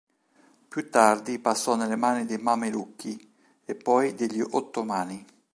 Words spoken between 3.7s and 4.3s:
poi